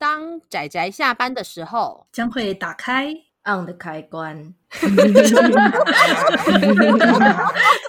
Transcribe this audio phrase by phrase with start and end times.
[0.00, 3.12] 当仔仔下班的时候，将会打开
[3.44, 4.54] on 的开关。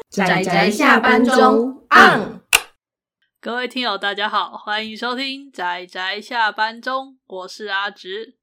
[0.09, 2.41] 仔仔下班中 on。
[3.39, 8.35] 各位听友，大家好，欢迎收听仔仔下班中，我是阿直。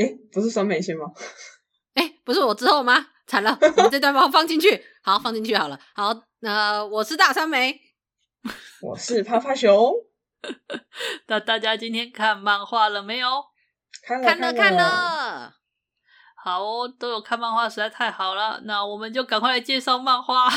[0.00, 1.04] 哎，不是酸梅先吗？
[1.94, 3.06] 哎，不是我之后吗？
[3.28, 5.78] 惨了，我们这段帮我放进去，好，放进去好了。
[5.94, 7.80] 好，那、呃、我是大酸梅，
[8.82, 10.07] 我是趴趴熊。
[11.28, 13.44] 那大家今天看漫画了没有？
[14.02, 15.54] 看了，看了，看了。
[16.42, 18.60] 好哦，都有看漫画，实在太好了。
[18.64, 20.48] 那我们就赶快来介绍漫画。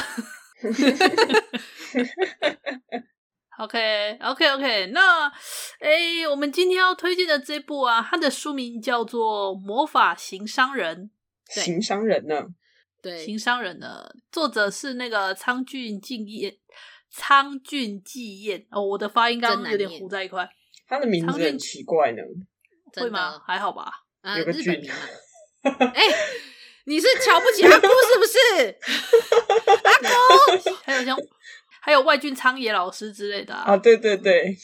[3.57, 4.87] OK，OK，OK。
[4.87, 5.27] 那，
[5.79, 11.11] 哎，我们今天要推荐的这部啊，它的书名叫做《魔法行商人》。
[11.61, 12.45] 行商人呢？
[13.01, 16.55] 对，行商人呢，作者是那个苍俊敬彦。
[17.11, 20.49] 苍俊纪彦哦，我的发音刚刚有点糊在一块。
[20.88, 22.21] 他的名字很奇怪呢，
[22.95, 23.39] 会吗？
[23.45, 23.91] 还好吧。
[24.21, 24.91] 呃、有个日本名。
[25.63, 26.15] 哎、欸，
[26.85, 28.77] 你是瞧不起阿姑是不是？
[29.84, 31.17] 阿姑，还有像
[31.82, 33.73] 还有外俊苍野老师之类的啊。
[33.73, 34.55] 啊对对对，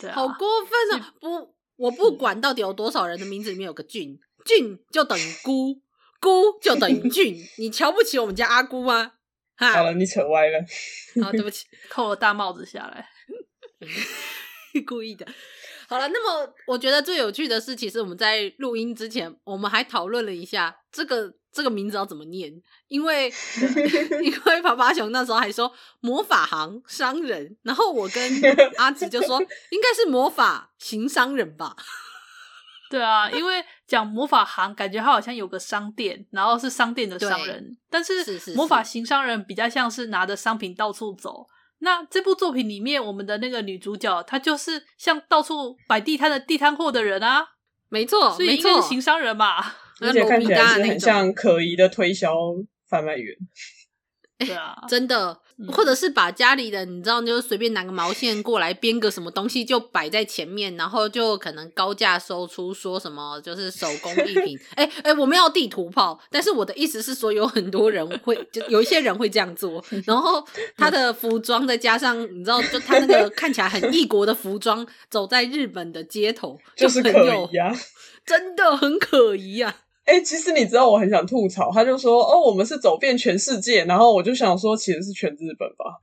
[0.00, 1.14] 对啊、好过分啊！
[1.20, 5.80] 不，我不管到底有多少人的名字里面有个俊，俊就等于姑，
[6.20, 7.36] 姑就等于俊。
[7.58, 9.12] 你瞧不起我们家阿姑吗？
[9.70, 10.58] 好了， 你扯歪了。
[11.22, 13.08] 好，对不起，扣了大帽子下来，
[14.86, 15.26] 故意的。
[15.88, 22.50] 好了，那么我觉得最有趣的是，其实我们在录音之前，我们还讨论了一下这个这个名字要怎么念，
[22.88, 23.30] 因为
[24.22, 28.32] 因为趴趴熊那时候还说魔法行商人，然后我跟
[28.78, 29.38] 阿直就说
[29.70, 31.76] 应该是魔法行商人吧。
[32.92, 37.74] 对啊，因为讲魔法行，感觉他好像有个商店，然后是商店的商人。
[37.88, 41.46] 但是魔法行商人比较像是拿着商品到处走。
[41.78, 47.46] 那这部作品里面，我们的那个女主角，她就是像到处摆地摊的地摊货的人啊。
[47.88, 49.56] 没错，所以应该是行商人嘛。
[50.02, 52.34] 而且看起来是很像可疑的推销
[52.88, 53.34] 贩卖员。
[54.38, 55.40] 对啊，真的，
[55.72, 64.58] 或者是把家里的，你知道，就是随便拿个毛线过来编个什么东西，就摆在前面，然后就可能高价收出，说什么就是手工艺品。
[64.74, 69.84] 哎哎、欸欸，我们要地图炮，但是我的意思是说，有很多人会，就有一些人会这样做。
[70.04, 70.44] 然后
[70.76, 77.72] 他的服装再加上，你知道，就他那个看起来很异国的服装，走在日本的街头，就很有，就是可疑啊，
[78.26, 79.76] 真的很可疑啊。
[80.12, 86.02] 哎、欸，其实你知道我很想吐槽，他就说哦，我们是走遍全世界，然后我就想说，其实是全日本吧？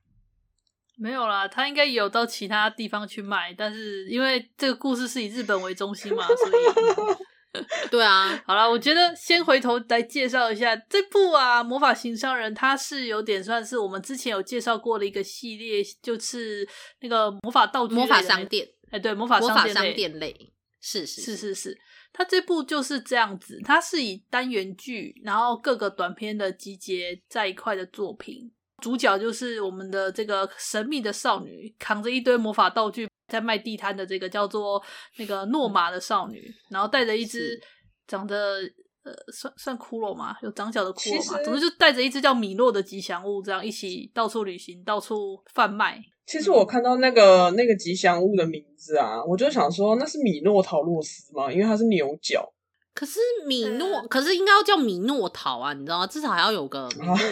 [0.97, 7.62] 没有啦，他应该也有到其他地方去卖，但是因为这个故事是以日本为中心嘛，所以
[7.92, 8.42] 对啊。
[8.48, 16.68] 好了，我觉得先回头来介绍一下这部啊，《魔法行商人》，它是有点算是我们之前有介绍过的一个系列，就是
[17.02, 18.68] 那个魔法道具、魔法商店。
[18.86, 21.78] 哎、欸，对，魔法商店类，商店类，是是是是是。
[22.12, 28.52] 它这部就是这样子，它是以单元剧，然后各个短片的集结在一块的作品。
[28.81, 34.81] 主角就是我们的这个神秘的少女，扛着一堆魔法道具在卖地摊的这个叫做
[35.18, 37.59] 那个诺玛的少女，然后带着一只
[38.08, 38.62] 长得
[39.03, 40.38] 呃算算骷髅嘛？
[40.42, 41.44] 有长角的骷髅嘛？
[41.44, 46.02] 总之就带着一只叫米诺的吉祥物，这样一起到处旅行，到处贩卖。
[46.30, 51.52] 其实我看到那个那个吉祥物的名字啊，我就想说那是米诺陶洛斯吗？
[51.52, 52.48] 因为它是牛角。
[52.94, 56.06] 可是米诺，可是应该要叫米诺陶啊，你知道吗？
[56.06, 57.24] 至少还要有个米诺陶。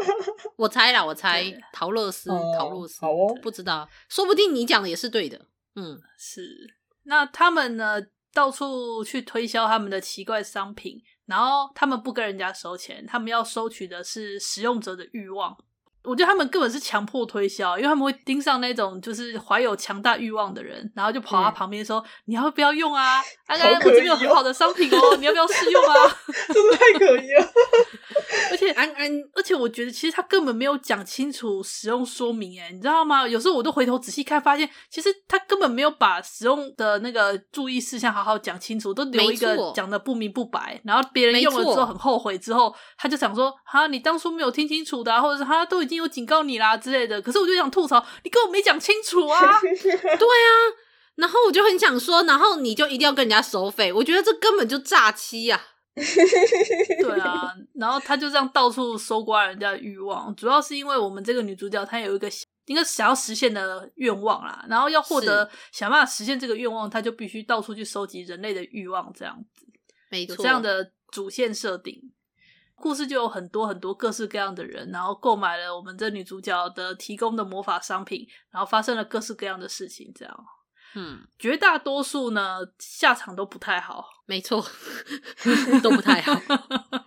[0.56, 2.98] 我猜啦，我猜陶乐斯，陶洛斯。
[3.02, 5.38] 好哦，不知道，说不定你讲的也是对的。
[5.74, 6.74] 嗯，是。
[7.02, 8.00] 那他们呢，
[8.32, 15.54] 到处去推销他们的奇怪商品，然后他们不跟人家收钱，他们要收取的是使用者的欲望。
[16.06, 23.20] 我觉得他们根本是强迫推销，因为他们会盯上那种就是怀有强大欲望的人，然后就跑他旁边说：“嗯、你要不要用啊？
[23.46, 25.94] 哎、啊，我这边有很好的商品哦，你要不要试用啊？”
[26.54, 27.52] 真的太可疑了。
[28.68, 33.26] 而且安安，而且我觉得其实他根本没有讲清楚使用说明，诶你知道吗？
[33.26, 49.40] 有时候我都回头仔细看，发现其实他根本没有把使用的那个注意事项好好讲清楚，都留一个讲的不明不白，然后别人用了之后很后悔，之后他就想说：“哈，你当初没有听清楚的、啊，或者是他都已经。”有警告你啦之类的，可是我就想吐槽，你根本没讲清楚啊！
[49.64, 50.50] 对啊，
[51.14, 55.58] 然后我就很想说，然后你就一定要跟人家收费，我觉得这根本就诈欺啊！
[57.00, 62.28] 对啊， 然后他就这样到处搜刮人家的欲望，主要是因为我们这个女主角她有一个
[62.66, 69.66] 应该想要实现的愿望啦，然后要获得想办法实现这个愿望，她就必须到处去收集人类的欲望，这样子，
[70.10, 72.12] 没错，这样的主线设定。
[72.74, 80.12] 故事就有很多很多各式各样的人，然后购买了我们这女主角的提供的魔法商品，然后发生了各式各样的事情。
[80.14, 80.44] 这样，
[80.96, 84.64] 嗯，绝大多数呢下场都不太好，没错，
[85.82, 86.32] 都不太好。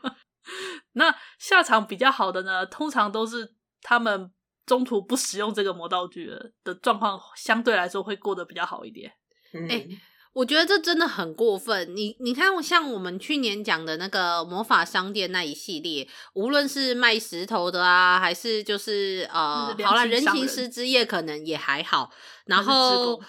[0.93, 4.31] 那下场比较好的呢，通常都是他们
[4.65, 9.11] 中途不使用这个魔道具的的状况，相对来说会过得比较好一点。
[9.53, 9.99] 嗯欸
[10.31, 11.95] 我觉得这真的很过分。
[11.95, 22.11] 你你看，像我们去年讲的那个魔法商店那一系列，无论是卖石头的啊，还是就是呃，好了，人形师之夜可能也还好。
[22.45, 23.19] 然后，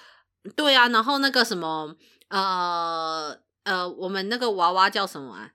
[0.57, 1.97] 对啊，然后那个什么，
[2.29, 5.53] 呃呃，我们那个娃娃叫什么啊？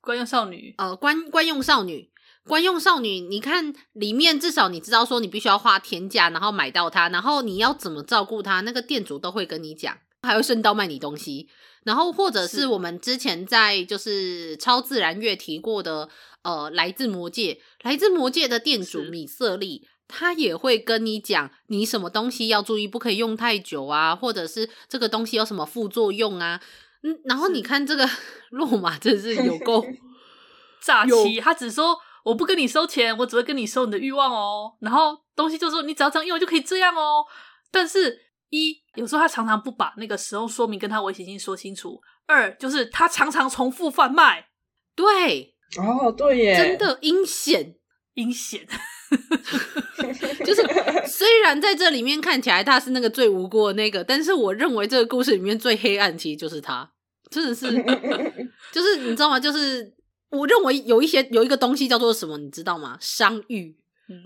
[0.00, 0.74] 观用少女。
[0.78, 2.10] 呃，观观用少女，
[2.44, 3.20] 观用少女。
[3.20, 9.98] 你看里面，至少你知道说你必须要花天价，然后买到它，然后你要怎么照顾它，那个店主都会跟你讲。
[10.22, 11.48] 还会顺道卖你东西，
[11.84, 16.08] 然后或者是我们之前在就是超自然月提过的，
[16.42, 26.60] 呃，来自魔界，来自魔界的店主米瑟利，他也会跟你讲，你什么东西要注意，不可以用太久啊，或者是这个东西有什么副作用啊，
[27.02, 28.08] 嗯，然后你看这个
[28.50, 29.84] 洛玛真是有够
[30.80, 37.24] 诈欺，他只说我不跟你收钱，我只会跟你收你的欲望哦，然后东西就说你只要这样用就可以这样哦，
[37.70, 38.26] 但是。
[38.50, 44.46] 一，有时候他常常不把那个使用说明跟他危险性说清楚；二，就是他常常重复贩卖。
[44.94, 47.74] 对，哦，对耶，真的阴险，
[48.14, 48.64] 阴险。
[50.44, 50.62] 就是
[51.06, 56.90] 虽然在这里面看起来他是那个最无辜的那个，但是我认为这个故事里面最黑暗其实就是他，
[57.30, 57.66] 真的是，
[58.72, 59.38] 就是你知道吗？
[59.38, 59.94] 就是
[60.30, 62.96] 我认为有一些有一个东西叫做什么，你知道吗？
[63.00, 63.76] 商誉，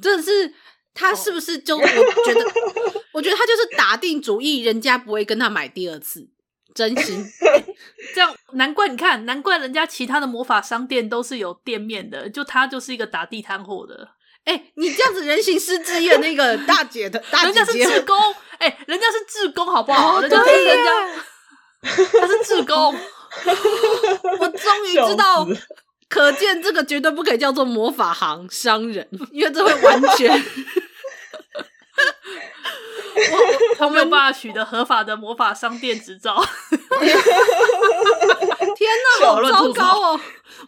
[0.00, 0.54] 真的是。
[0.92, 2.44] 他是不是就我觉得，
[3.14, 6.28] 我觉得他就是打定主意，人家不会跟他买第二次，
[6.74, 7.24] 真心
[8.12, 8.34] 这样。
[8.54, 14.08] 难怪你看，难怪人家其他的魔法商店都是有店面的，就他就是一个打地摊货的。
[14.44, 18.16] 哎、欸，你这样子人形师之夜那个大姐的，大姐姐人家是志工，
[18.58, 20.20] 哎、欸，人家是志工，好不好？
[20.20, 20.90] 人家是人家，
[22.20, 22.94] 他是志工。
[24.40, 25.46] 我终于知道。
[26.08, 30.28] 可见这个绝对不可以叫做魔法行商人，因为这会完全，
[33.14, 33.38] 我
[33.78, 36.44] 他没有办法取得合法的魔法商店执照。
[36.98, 37.16] 天
[39.20, 40.20] 哪，好糟糕哦！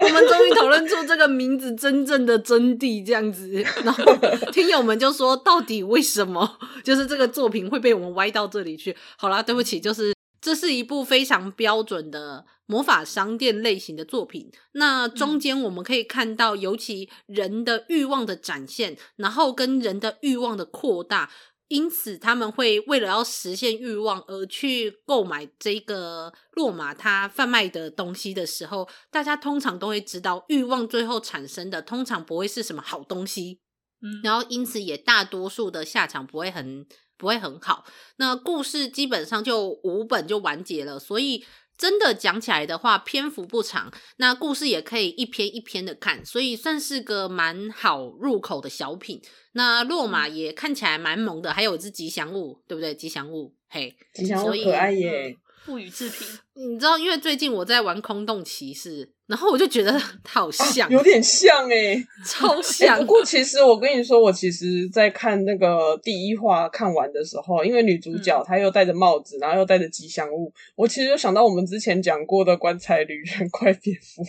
[0.03, 3.49] 我们终于讨论出这个名字真正的真谛，这样子，
[3.85, 4.05] 然后
[4.53, 8.97] 听友们就说，到底为什么就是这个作品会被我们歪到这里去？
[9.17, 10.13] 好啦，对不起，就是。
[10.45, 14.51] 这是一部非常标准的魔法商店类型的作品。
[14.73, 21.31] 那中间我们可以看到，尤其人的欲望的展现，然后跟人的欲望的扩大，
[21.73, 33.61] 因此他们会为了要实现欲望而去购买这个洛马他贩卖的东西的时候，大家通常都会知道，欲望最后产生的通常不会是什么好东西。
[34.03, 36.87] 嗯，然后因此也大多数的下场不会很。
[37.19, 37.85] 不会很好。
[38.17, 41.45] 那故事基本上就五本就完结了，所以
[41.82, 43.93] 真的讲起来的话，篇幅不长。
[44.19, 49.20] 那故事也可以一篇一篇的看，所以算是个蛮好入口的小品。
[49.55, 52.94] 那落马也看起来蛮萌的，还有一只吉祥物，对不对？
[52.94, 55.37] 吉祥物，嘿，吉祥物可爱耶。
[55.64, 56.26] 不予置评。
[56.55, 59.93] 你知道，因为最近我在玩空洞骑士，然后我就觉得
[60.25, 63.00] 它好像，啊、有点像 哎、欸，超像、欸。
[63.00, 74.22] 不过其实我跟你说，我其实，在看那个第一话看完的时候，因为女主角她又戴着帽子，然后又戴着吉祥物，我其实就想到我们之前讲过的棺材旅人快蝙蝠。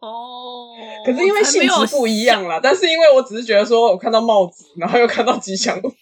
[0.00, 0.74] 哦，
[1.06, 5.92] 可是因为性质不一样啦，但是因为我只是觉得说我看到帽子，然后又看到吉祥物，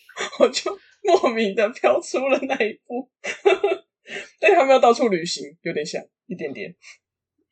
[0.41, 3.09] 我就莫名的飘出了那一部。
[4.41, 6.75] 但他们要到处旅行，有点像一点点。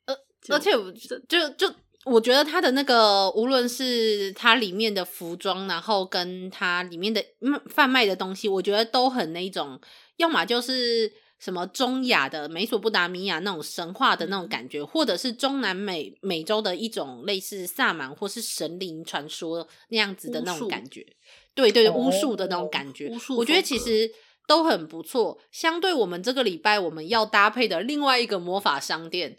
[0.05, 0.15] 呃，
[0.49, 1.73] 而且我就就
[2.05, 7.23] 我觉得他的那个，无论是它里面的服装，然后跟它里面的
[7.69, 9.79] 贩卖的东西，我觉得都很那种，
[10.15, 21.05] 要么就是什么中亚的美索不达米亚那种神话的那种感觉，或者是中南美美洲的一种类似萨满或是神灵传说那样子的那种感觉。
[21.53, 24.09] 对对对，巫术的那种感觉，哦、我觉得其实。
[24.47, 25.37] 都很不错。
[25.51, 29.37] 相对我们这个礼拜我们要搭配的另外一个魔法商店，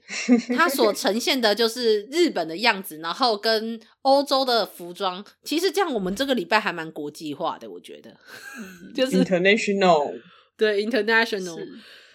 [0.57, 8.17] 它所呈现的就是日本的样子，然后跟欧洲的服装，其实这样我们这个礼拜还蛮国际化的，我觉得，
[8.95, 10.21] 就是 international，
[10.57, 11.67] 对 international，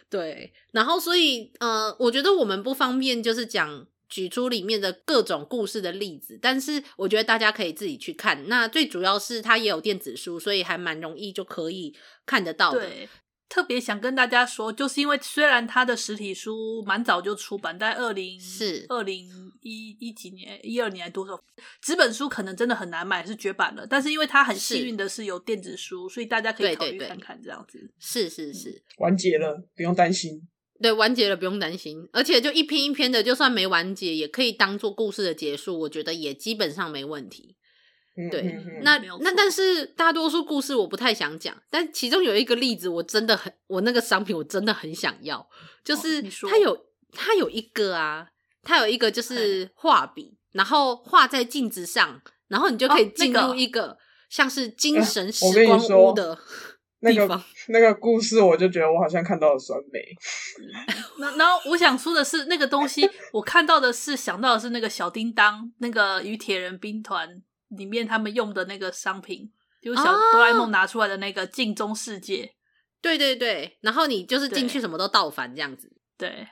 [0.10, 0.54] 对。
[0.72, 3.88] 然后所以呃，我觉得我们不方便就是讲。
[4.14, 8.48] 举出里面的各种故事的例子，但是我觉得大家可以自己去看。
[8.48, 12.82] 那最主要是它也有电子书，所以还蛮容易就可以看得到的。
[12.82, 13.10] 对，
[13.50, 19.28] 特别想跟大家说，就是因为虽然它的实体书蛮早就出版，在二零是二零
[19.62, 21.44] 一一几年，一二年还多少？
[21.82, 23.88] 纸本书可能真的很难买，是绝版了。
[23.88, 27.92] 但是因为它很幸运的是有电子书，所以大家可以考虑看看这样子。
[27.98, 30.48] 是是是，完结了，不用担心。
[30.84, 35.80] 对，完结了不用担心，而且就一篇一篇的，就算没完结，也可以当做故事的结束。
[35.80, 37.56] 我觉得也基本上没问题。
[38.30, 45.48] 对，那那但是大多数故事我不太想讲，但其中有一个例子我真的很，我那个商品我真的很想要，
[45.86, 46.80] 就是它有、哦、
[47.14, 48.28] 它有一个啊，
[48.62, 53.98] 它有一个就是画笔，然后画在镜子上，然后你就可以进入一个
[54.30, 56.24] 像是精神时光屋的。
[56.26, 56.42] 那个
[57.04, 60.00] 那个 那个故事，我就觉得我好像看到了酸梅。
[61.20, 72.46] 那然后我想说的是，那个东西我看到的是想到的是那个小叮当，那个与铁人兵团里面他们用的那个商品，就是小哆啦 A 梦拿出来的那个镜中世界。
[72.46, 72.50] 哦。
[73.02, 75.92] 对对对，然后你就是进去什么都倒反这样子。
[76.18, 76.48] 对，对，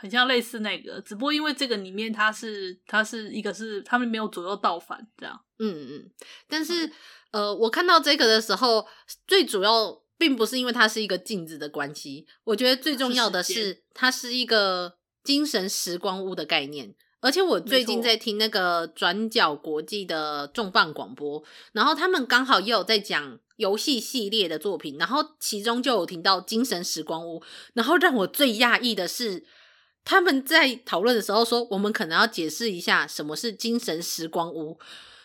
[0.00, 5.40] 很像类似那个，只不过因为这个里面它是它是一个是他们没有左右倒反这样。
[5.58, 6.10] 嗯嗯，
[6.48, 6.86] 但是。
[6.86, 6.92] 嗯
[7.32, 8.84] 呃，我看到这个的时候，
[9.24, 16.92] 最主要并不是因为它是一个镜子的关系，我觉得最重要的是它是一个精神时光屋的概念。
[17.20, 21.40] 而且我最近在听那个转角国际的重磅广播，
[21.70, 27.40] 然后他们刚好也有在讲游戏系列的作品，然后其中就有听到精神时光屋，
[27.74, 29.44] 然后让我最讶异的是，
[30.04, 34.78] 他们在讨论的时候说，我们可能要解释一下什么是精神时光屋。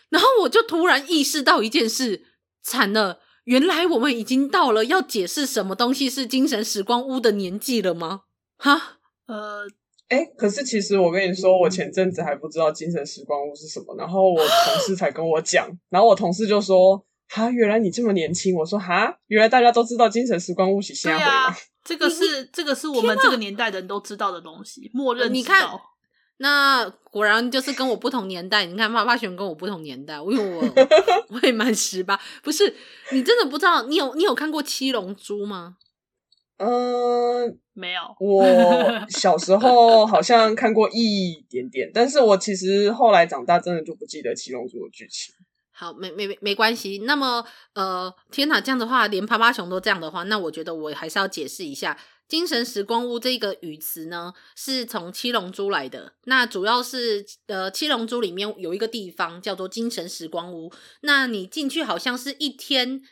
[0.08, 2.24] 然后我就突然意识到一件事，
[2.62, 3.20] 惨了！
[3.44, 8.22] 原来我们已经到了要解释什么东西是精神时光屋的年纪了吗？
[8.58, 9.66] 哈，呃，
[10.08, 25.68] 哎，可是其实我跟你说，我前阵子还不知道精神时光屋是什么，然后我同事才跟我讲，然后我同事就说：“哈，原来你这么年轻。”我说：“哈，原来大家都知道精神时光屋是啥回吗？” 这个是这个是我们这个年代的人都知道的东西，默认你看。
[26.38, 28.66] 那果然就是跟我不同年代。
[28.66, 30.62] 你看，妈妈选跟我不同年代，因为我
[31.30, 32.20] 我也满十八。
[32.42, 32.74] 不是，
[33.12, 33.84] 你真的不知道？
[33.84, 35.76] 你有你有看过《七龙珠》吗？
[36.58, 36.68] 嗯、
[37.48, 38.00] 呃，没有。
[38.20, 38.44] 我
[39.08, 45.34] 小时候好像看过一点点，但是我其实后来长大真的就不记得《七龙珠》的剧情。
[45.78, 47.02] 好，没没没没关系。
[47.04, 51.98] 那么，呃，天哪，这样的话，连趴趴熊都这样的话，那我觉得我还是要解释一下。
[52.26, 56.14] 精神时光屋这个语词呢，是从七龙珠来的。
[56.24, 60.72] 那主要是呃，七龙珠里面有一个地方叫做精神时光屋。
[61.02, 63.02] 那你进去好像是一天，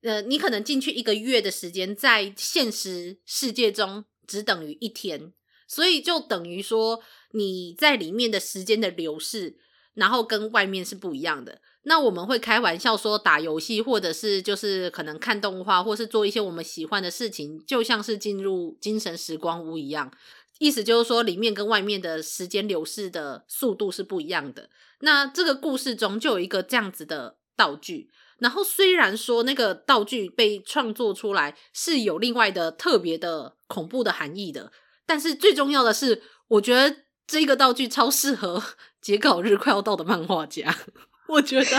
[0.00, 5.32] 呃，你可能进去一个月的时间，在现实世界中只等于一天，
[5.68, 7.00] 所以就等于说
[7.32, 9.58] 你在里面的时间的流逝，
[9.96, 11.60] 然后跟外面是不一样的。
[11.82, 20.10] 那我们会开玩笑说，打游戏或者是就是可能看动画，或是做一些我们喜欢的事情，就像是进入精神时光屋一样。
[20.58, 24.70] 意思就是说，里面跟外面的时间流逝的速度是不一样的。
[25.00, 28.08] 那这个故事中就有一个这样子的道具。
[28.38, 34.72] 然后虽然说那个道具被创作出来是有另外的特别的恐怖的含义的，
[35.06, 38.62] 但是最重要的是，我觉得这个道具超适合
[39.06, 40.74] 截稿日快要到的漫画家。
[41.30, 41.62] 我觉得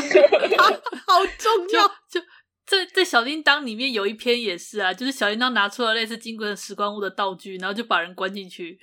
[0.55, 2.21] 它好重要，就
[2.65, 8.79] 在在小叮当里面有一篇也是啊，就是小叮当拿出了类似金龟的时光屋的道具，然后就把人关进去，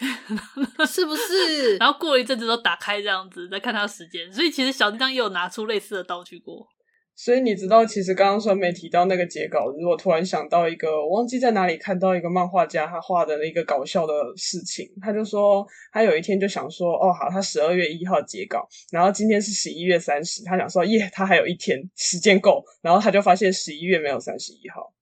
[0.87, 1.79] 是不是？
[1.79, 6.69] 然后过了一阵子都打开这样子，再看他时间，所以其实小叮当也有拿出类似的道具过。
[7.17, 24.93] 所以你知道，其实刚刚酸梅提到那个截稿，如果突然想到一个，我忘记在哪里看到一个漫画家他画的那个搞笑的事情，他就说他有一天就想说，哦好，他十二月一号截稿，然后今天是十一月三十，他想说耶，他还有一天时间够，然后他就发现十一月没有三十一号。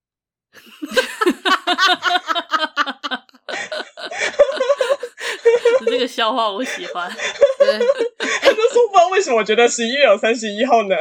[5.85, 7.11] 这个笑话我喜欢，
[7.59, 7.79] 对，
[8.19, 10.95] 他就说不知道为什么我觉得十一月有三十一号呢？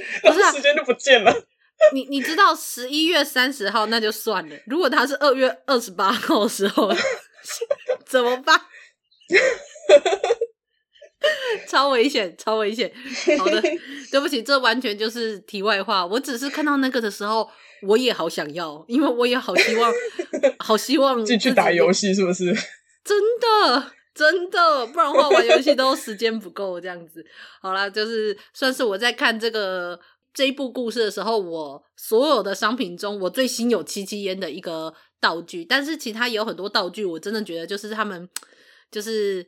[0.22, 1.34] 然后时间就不见了。
[1.94, 6.92] 你你知道十一月三十号那就算了，如果他是二月二十八号的时候
[8.04, 8.60] 怎么办？
[11.66, 12.90] 超危险，超危险！
[13.38, 13.60] 好的，
[14.10, 16.04] 对不起，这完全就是题外话。
[16.06, 17.48] 我只是看到那个的时候，
[17.82, 19.92] 我也好想要，因为我也好希望，
[20.58, 22.54] 好希望进去打游戏，是不是？
[23.04, 23.92] 真的。
[24.18, 27.24] 真的，不然的话玩游戏都时间不够这样子。
[27.62, 29.98] 好啦，就是算是我在看这个
[30.34, 35.64] 这一部故事的时候，我所有的商品中，我最心有戚戚焉的一个道具。
[35.64, 38.28] 但是其他也有很多道具，我真的觉得就是他们
[38.90, 39.46] 就是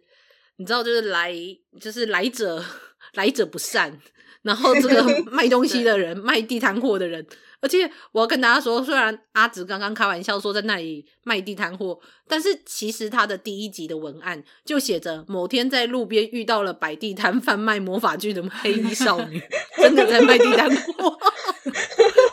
[0.58, 1.34] 你知道，就是来
[1.80, 2.64] 就是来者
[3.14, 4.00] 来者不善。
[4.42, 7.26] 然后这个卖东西的人， 卖地摊货的人。
[7.60, 19.38] 而且我要跟大家说，虽然阿直刚刚开玩笑说在那里卖地摊货，但是其实他的第一集的文案就写着某天在路边遇到了摆地摊贩卖魔法剧的黑衣少女，
[19.76, 21.18] 真的在卖地摊货，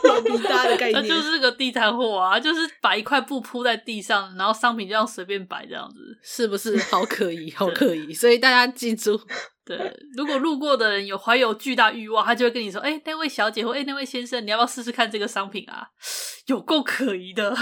[0.04, 7.52] 有逼大的概念，他就是个地摊货啊，就是把一块布铺在地上，然后商品这样随便摆这样子，是不是好可疑？
[7.52, 8.14] 好可疑！
[8.14, 9.20] 所以大家记住。
[9.68, 15.88] 对，如果路过的人有怀有巨大欲望，他就会跟你说：“哎、那位小姐或哎、那位先生，你要不要试试看这个商品啊？
[16.46, 17.54] 有够可疑的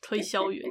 [0.00, 0.66] 推销员。”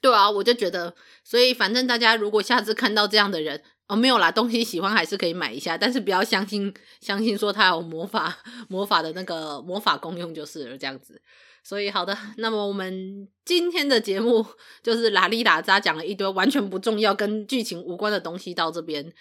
[0.00, 0.94] 对啊，我就觉得，
[1.24, 11.20] 所以反正大家如果下次看到这样的人，哦，没有啦，东西喜欢还是可以买一下，但是不要相信相信说他有魔法魔法的那个魔法功用就是了，这样子。
[11.64, 14.46] 所以好的，那么我们今天的节目
[14.84, 19.12] 就是拉里拉杂讲了一堆完全不重要、跟剧情无关的东西到这边。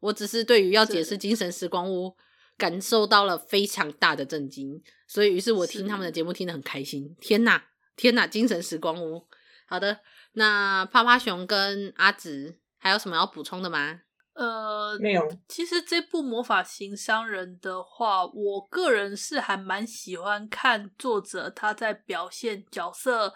[0.00, 2.16] 我只是对于要解释精神时光屋
[2.56, 7.16] 感受到了非常大的震惊，所以于是我听他们的节目听得很开心。
[7.20, 7.64] 天哪，
[7.96, 8.26] 天哪！
[8.26, 9.26] 精神时光屋，
[9.66, 10.00] 好的，
[10.32, 14.00] 那趴趴熊跟阿紫还有什么要补充的吗？
[14.34, 15.28] 呃，没有。
[15.48, 23.34] 其实这部魔法型商人的话，我个人是还蛮喜欢看作者他在表现角色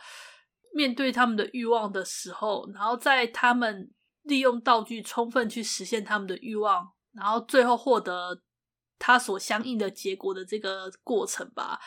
[0.72, 3.90] 面对他们的欲望的时候，然后在他们。
[4.22, 8.40] 利用道具充分去实现他们的欲望，然后最后获得
[8.98, 11.80] 他所相应的结果的这个过程吧。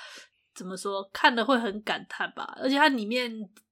[0.54, 1.10] 怎么说？
[1.14, 2.58] 看了会很感叹吧。
[2.62, 3.32] 而且它里面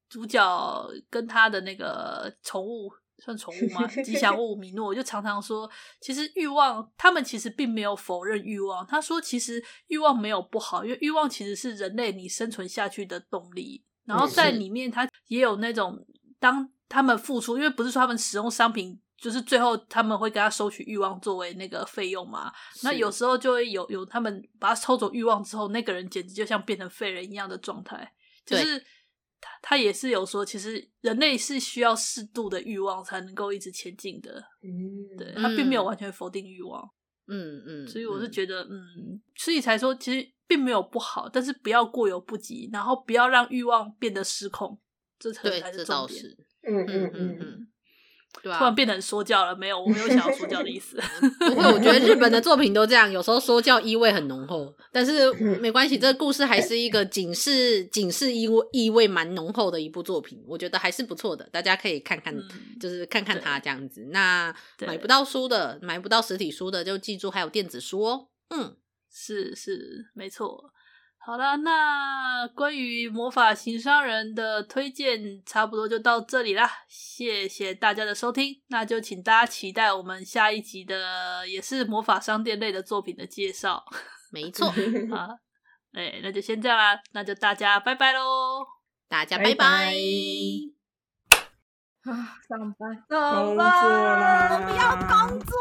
[0.09, 2.89] 主角跟他的那个宠物
[3.19, 3.87] 算宠物吗？
[3.87, 5.69] 吉祥物米诺就常常说，
[6.01, 8.85] 其实欲望他们其实并没有否认欲望。
[8.85, 13.83] 他说，其实欲望没有不好，因为欲望其实是人类你生存下去的动力。
[14.05, 16.05] 然后在里面，他也有那种
[16.39, 16.69] 当。
[16.87, 22.51] 他们付出，因为不是说他们使用商品，就是最后他们会给他收取欲望作为那个费用嘛？
[22.83, 28.13] 那有时候就会有有他们把他抽走欲望之后，那个人简直就像变成废人一样的状态。
[28.45, 28.77] 就是
[29.39, 34.43] 他他也是有说，其实人类是需要适度的欲望才能够一直前进的。
[34.61, 36.89] 嗯，对，他并没有完全否定欲望。
[37.25, 44.77] 嗯嗯，所以我是觉得，嗯，所以才说其实并没有不好，但是不要过犹不及，然后不要让欲望变得失控，
[45.17, 46.21] 这才才是重点。
[46.67, 47.67] 嗯嗯嗯嗯，
[48.41, 50.97] 对啊，突然变成说教了，没有，我没有想要说教的意思。
[51.39, 62.47] 不会，我觉得日本的作品都这样，有时候说教意味很浓厚，但是没关系，这个故事还是一个警示、警示意味意味蛮浓厚的一部作品，我觉得还是不错的，大家可以看看，嗯、
[62.79, 64.07] 就是看看它这样子。
[64.11, 64.55] 那
[64.87, 68.29] 买不到书的，买不到实体书的，就记住还有电子书哦。
[68.49, 68.75] 嗯，
[69.11, 70.71] 是是，没错。
[71.25, 83.85] 好了，那关于魔法型商人的推荐差不多就到这里啦，谢谢大家的收听，那就请大家期待我们下一集的也是魔法商店类的作品的介绍。
[84.33, 84.67] 没错，
[85.15, 85.29] 啊，
[85.93, 88.65] 哎，那就先这样啦，那就大家拜拜喽，
[89.07, 89.95] 大家拜拜。
[92.03, 92.11] 啊，
[92.49, 95.57] 上班，工作啦，我不要工作，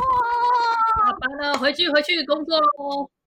[0.96, 3.12] 下班了，回去回去工作喽。